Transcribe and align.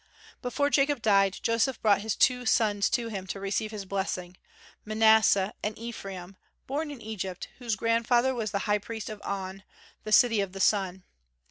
Before 0.41 0.71
Jacob 0.71 1.03
died, 1.03 1.37
Joseph 1.43 1.79
brought 1.79 2.01
his 2.01 2.15
two 2.15 2.47
sons 2.47 2.89
to 2.89 3.09
him 3.09 3.27
to 3.27 3.39
receive 3.39 3.69
his 3.69 3.85
blessing, 3.85 4.35
Manasseh 4.83 5.53
and 5.61 5.77
Ephraim, 5.77 6.37
born 6.65 6.89
in 6.89 6.99
Egypt, 7.03 7.49
whose 7.59 7.75
grandfather 7.75 8.33
was 8.33 8.49
the 8.49 8.65
high 8.65 8.79
priest 8.79 9.11
of 9.11 9.21
On, 9.23 9.61
the 10.03 10.11
city 10.11 10.41
of 10.41 10.53
the 10.53 10.59
sun. 10.59 11.03